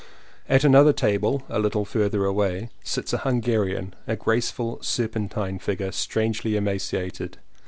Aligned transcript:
At 0.49 0.63
another 0.63 0.93
table, 0.93 1.43
a 1.47 1.59
little 1.59 1.85
farther 1.85 2.25
away, 2.25 2.69
sits 2.83 3.13
a 3.13 3.19
Hun 3.19 3.39
garian— 3.39 3.91
a 4.07 4.15
graceful 4.15 4.79
serpentine 4.81 5.59
figure 5.59 5.91
strange 5.91 6.43
ly 6.43 6.53
emaciated. 6.57 7.37